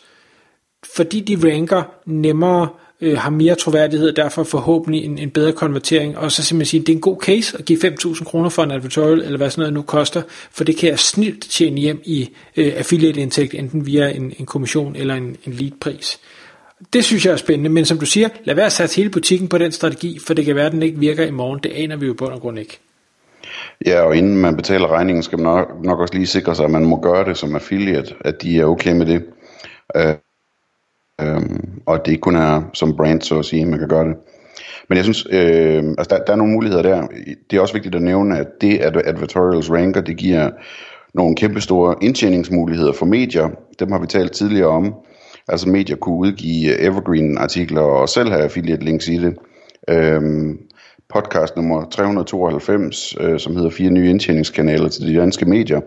fordi 0.96 1.20
de 1.20 1.54
ranker 1.54 1.84
nemmere, 2.06 2.70
øh, 3.02 3.18
har 3.18 3.30
mere 3.30 3.56
troværdighed, 3.56 4.14
derfor 4.14 4.44
forhåbentlig 4.44 5.06
en, 5.06 5.18
en 5.18 5.30
bedre 5.30 5.52
konvertering, 5.52 6.18
og 6.18 6.32
så 6.32 6.44
simpelthen 6.44 6.70
sige, 6.70 6.82
at 6.82 6.88
det 6.88 6.94
er 6.94 6.98
en 6.98 7.02
god 7.02 7.22
case 7.22 7.58
at 7.58 7.66
give 7.66 7.80
5.000 7.80 8.24
kroner 8.24 8.50
for 8.50 8.64
en 8.64 8.72
advertorial, 8.72 9.22
eller 9.22 9.38
hvad 9.38 9.50
sådan 9.50 9.62
noget 9.62 9.74
nu 9.74 9.82
koster, 9.82 10.22
for 10.52 10.64
det 10.64 10.78
kan 10.78 10.90
jeg 10.90 11.00
snilt 11.00 11.42
tjene 11.50 11.82
hjem 11.82 12.02
i 12.06 12.30
øh, 12.58 12.74
affiliate-indtægt, 12.76 13.54
enten 13.54 13.86
via 13.86 14.10
en, 14.10 14.34
en 14.40 14.46
kommission 14.46 14.96
eller 14.96 15.16
en, 15.16 15.38
en 15.46 15.54
lead-pris. 15.54 16.20
Det 16.94 17.04
synes 17.04 17.26
jeg 17.26 17.32
er 17.32 17.38
spændende, 17.38 17.70
men 17.70 17.86
som 17.86 18.00
du 18.00 18.06
siger, 18.06 18.30
lad 18.44 18.56
være 18.56 18.66
at 18.66 18.72
sætte 18.72 18.96
hele 18.96 19.10
butikken 19.10 19.48
på 19.48 19.58
den 19.58 19.72
strategi, 19.72 20.20
for 20.28 20.34
det 20.34 20.46
kan 20.46 20.56
være, 20.56 20.66
at 20.66 20.72
den 20.72 20.84
ikke 20.84 21.00
virker 21.00 21.26
i 21.26 21.32
morgen. 21.32 21.60
Det 21.64 21.72
aner 21.72 21.96
vi 21.96 22.06
jo 22.06 22.14
på 22.14 22.26
og 22.26 22.42
grund 22.42 22.60
ikke. 22.60 22.80
Ja, 23.86 24.02
og 24.02 24.16
inden 24.16 24.38
man 24.38 24.56
betaler 24.56 24.88
regningen, 24.88 25.24
skal 25.24 25.40
man 25.40 25.46
nok, 25.46 25.84
nok 25.84 26.00
også 26.00 26.14
lige 26.14 26.28
sikre 26.28 26.56
sig, 26.56 26.66
at 26.66 26.72
man 26.72 26.86
må 26.86 27.00
gøre 27.02 27.26
det 27.26 27.38
som 27.38 27.56
affiliate, 27.56 28.16
at 28.22 28.42
de 28.42 28.60
er 28.60 28.66
okay 28.66 28.92
med 28.92 29.06
det. 29.06 29.24
Øh, 29.96 30.14
øh, 31.22 31.42
og 31.86 31.96
at 31.96 32.06
det 32.06 32.12
ikke 32.12 32.22
kun 32.22 32.36
er 32.36 32.62
som 32.74 32.96
brand, 32.98 33.22
så 33.22 33.40
at 33.40 33.46
sige, 33.46 33.66
man 33.66 33.80
kan 33.80 33.88
gøre 33.88 34.08
det. 34.08 34.16
Men 34.90 34.96
jeg 34.96 35.04
synes, 35.04 35.28
øh, 35.32 35.84
altså 35.98 36.08
der, 36.10 36.24
der 36.24 36.34
er 36.34 36.36
nogle 36.36 36.54
muligheder 36.54 36.82
der. 36.82 37.08
Det 37.52 37.58
er 37.58 37.62
også 37.62 37.74
vigtigt 37.74 37.96
at 37.96 38.02
nævne, 38.02 38.38
at 38.40 38.48
det, 38.62 38.78
at 38.78 39.02
advertorials 39.06 39.72
ranker, 39.72 40.02
det 40.02 40.18
giver 40.18 40.50
nogle 41.14 41.36
kæmpestore 41.36 41.96
indtjeningsmuligheder 42.02 42.94
for 42.94 43.06
medier. 43.06 43.50
Dem 43.80 43.92
har 43.92 44.00
vi 44.00 44.08
talt 44.08 44.32
tidligere 44.32 44.68
om. 44.68 44.94
Altså 45.48 45.70
medier 45.70 45.96
kunne 45.96 46.16
udgive 46.18 46.74
øh, 46.74 46.86
evergreen-artikler 46.86 47.82
og 47.82 48.10
selv 48.10 48.30
have 48.30 48.44
affiliate 48.44 48.86
links 48.86 49.08
i 49.08 49.18
det. 49.18 49.36
Øhm, 49.90 50.60
podcast 51.14 51.56
nummer 51.56 51.90
392, 51.90 53.16
øh, 53.20 53.40
som 53.40 53.56
hedder 53.56 53.70
Fire 53.70 53.90
nye 53.90 54.10
indtjeningskanaler 54.10 54.90
til 54.90 55.08
de 55.08 55.20
danske 55.20 55.46
medier, 55.46 55.82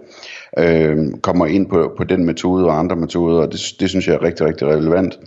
øh, 0.58 1.12
kommer 1.22 1.46
ind 1.46 1.70
på, 1.70 1.94
på 1.96 2.04
den 2.04 2.24
metode 2.24 2.66
og 2.66 2.78
andre 2.78 2.96
metoder, 2.96 3.40
og 3.40 3.52
det, 3.52 3.60
det 3.80 3.88
synes 3.88 4.08
jeg 4.08 4.14
er 4.14 4.22
rigtig, 4.22 4.46
rigtig 4.46 4.68
relevant. 4.68 5.18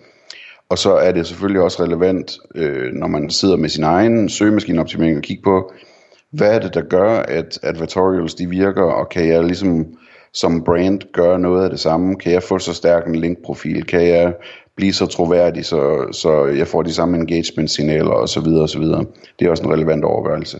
Og 0.70 0.78
så 0.78 0.94
er 0.94 1.12
det 1.12 1.28
selvfølgelig 1.28 1.62
også 1.62 1.84
relevant, 1.84 2.38
øh, 2.56 2.94
når 2.94 3.08
man 3.08 3.30
sidder 3.30 3.58
med 3.58 3.70
sin 3.70 3.84
egen 3.84 4.30
søgemaskineoptimering 4.30 5.18
og 5.18 5.24
kigger 5.24 5.44
på, 5.44 5.74
hvad 6.32 6.56
er 6.56 6.60
det, 6.60 6.74
der 6.74 6.82
gør, 6.82 7.10
at 7.20 7.60
advertorials 7.64 8.36
de 8.36 8.50
virker, 8.50 8.84
og 8.84 9.10
kan 9.10 9.28
jeg 9.28 9.44
ligesom 9.44 9.86
som 10.34 10.64
brand 10.64 11.02
gøre 11.14 11.40
noget 11.40 11.64
af 11.64 11.70
det 11.70 11.80
samme? 11.80 12.16
Kan 12.16 12.32
jeg 12.32 12.44
få 12.44 12.60
så 12.60 12.74
stærk 12.74 13.08
en 13.08 13.16
linkprofil? 13.16 13.84
Kan 13.84 14.08
jeg 14.08 14.34
blive 14.76 14.94
så 14.94 15.06
troværdig, 15.06 15.66
så, 15.66 16.08
så 16.12 16.46
jeg 16.46 16.68
får 16.68 16.82
de 16.82 16.94
samme 16.94 17.18
engagement-signaler 17.18 18.12
osv. 18.12 18.48
osv. 18.48 18.84
Det 19.40 19.46
er 19.46 19.50
også 19.50 19.64
en 19.64 19.74
relevant 19.74 20.06
overværelse. 20.06 20.60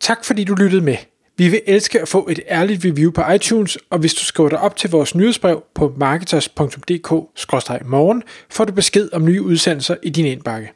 Tak 0.00 0.24
fordi 0.24 0.44
du 0.44 0.54
lyttede 0.54 0.82
med. 0.82 0.96
Vi 1.38 1.48
vil 1.48 1.60
elske 1.66 2.00
at 2.00 2.08
få 2.08 2.28
et 2.30 2.40
ærligt 2.48 2.84
review 2.84 3.10
på 3.10 3.22
iTunes, 3.34 3.78
og 3.90 3.98
hvis 3.98 4.14
du 4.14 4.24
skriver 4.24 4.48
dig 4.48 4.60
op 4.60 4.76
til 4.76 4.90
vores 4.90 5.14
nyhedsbrev 5.14 5.62
på 5.74 5.92
marketers.dk-morgen, 5.96 8.22
får 8.50 8.64
du 8.64 8.72
besked 8.72 9.08
om 9.12 9.24
nye 9.24 9.42
udsendelser 9.42 9.96
i 10.02 10.10
din 10.10 10.26
indbakke. 10.26 10.75